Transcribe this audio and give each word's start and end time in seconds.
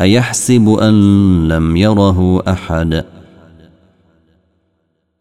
أيحسب 0.00 0.68
أن 0.68 1.48
لم 1.48 1.76
يره 1.76 2.42
أحد؟ 2.48 3.04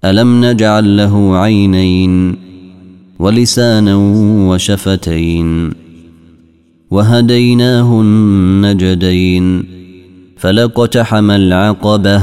ألم 0.05 0.45
نجعل 0.45 0.97
له 0.97 1.37
عينين 1.37 2.37
ولسانا 3.19 3.95
وشفتين؟ 4.49 5.73
وهديناه 6.91 8.01
النجدين 8.01 9.65
فلاقتحم 10.37 11.31
العقبة. 11.31 12.21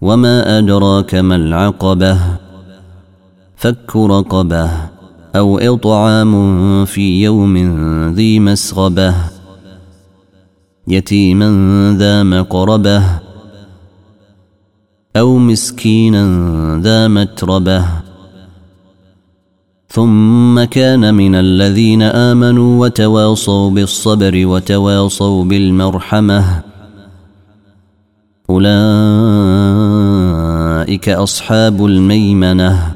وما 0.00 0.58
أدراك 0.58 1.14
ما 1.14 1.36
العقبة؟ 1.36 2.18
فك 3.56 3.96
رقبة 3.96 4.70
أو 5.36 5.58
إطعام 5.58 6.84
في 6.84 7.22
يوم 7.22 7.56
ذي 8.14 8.40
مسغبة. 8.40 9.41
يتيما 10.88 11.96
ذا 11.98 12.22
مقربة 12.22 13.02
أو 15.16 15.38
مسكينا 15.38 16.24
ذا 16.82 17.08
متربة. 17.08 17.86
ثم 19.88 20.64
كان 20.64 21.14
من 21.14 21.34
الذين 21.34 22.02
آمنوا 22.02 22.80
وتواصوا 22.80 23.70
بالصبر 23.70 24.46
وتواصوا 24.46 25.44
بالمرحمة. 25.44 26.62
أولئك 28.50 28.78
أصحاب 31.08 31.84
الميمنة. 31.84 32.94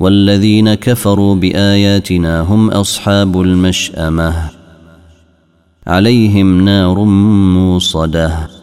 والذين 0.00 0.74
كفروا 0.74 1.34
بآياتنا 1.34 2.40
هم 2.40 2.70
أصحاب 2.70 3.40
المشأمة. 3.40 4.59
عليهم 5.86 6.60
نار 6.60 7.04
موصدة. 7.54 8.59